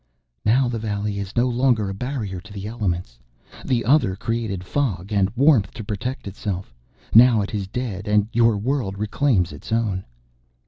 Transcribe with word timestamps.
"Now 0.43 0.67
the 0.67 0.79
valley 0.79 1.19
is 1.19 1.35
no 1.35 1.47
longer 1.47 1.87
a 1.87 1.93
barrier 1.93 2.41
to 2.41 2.51
the 2.51 2.65
elements. 2.65 3.19
The 3.63 3.85
Other 3.85 4.15
created 4.15 4.63
fog 4.63 5.11
and 5.13 5.29
warmth 5.35 5.75
to 5.75 5.83
protect 5.83 6.27
itself. 6.27 6.73
Now 7.13 7.43
it 7.43 7.53
is 7.53 7.67
dead 7.67 8.07
and 8.07 8.27
your 8.33 8.57
world 8.57 8.97
reclaims 8.97 9.51
its 9.51 9.71
own." 9.71 10.03